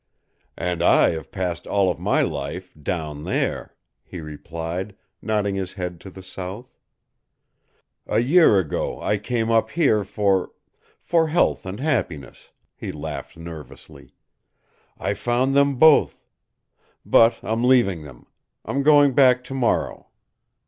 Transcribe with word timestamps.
"And 0.57 0.81
I 0.81 1.11
have 1.11 1.29
passed 1.31 1.67
all 1.67 1.91
of 1.91 1.99
my 1.99 2.23
life 2.23 2.73
DOWN 2.73 3.23
THERE," 3.23 3.75
he 4.03 4.19
replied, 4.19 4.95
nodding 5.21 5.53
his 5.53 5.73
head 5.73 6.01
to 6.01 6.09
the 6.09 6.23
south. 6.23 6.75
"A 8.07 8.17
year 8.17 8.57
ago 8.57 8.99
I 8.99 9.19
came 9.19 9.51
up 9.51 9.69
here 9.69 10.03
for 10.03 10.53
for 11.03 11.27
health 11.27 11.67
and 11.67 11.79
happiness," 11.79 12.49
he 12.75 12.91
laughed 12.91 13.37
nervously. 13.37 14.15
"I 14.97 15.13
found 15.13 15.53
them 15.53 15.75
both. 15.75 16.25
But 17.05 17.39
I'm 17.43 17.63
leaving 17.63 18.01
them. 18.01 18.25
I'm 18.65 18.81
going 18.81 19.13
back 19.13 19.43
to 19.43 19.53
morrow. 19.53 20.07